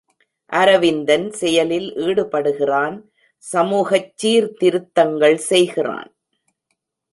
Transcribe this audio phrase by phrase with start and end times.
[0.51, 2.97] அரவிந்தன் செயலில் ஈடுபடுகிறான்
[3.43, 6.11] சமூகச் சீர்திருத்தங்கள் செய்கிறான்.